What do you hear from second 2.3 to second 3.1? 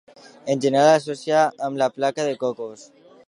de Cocos.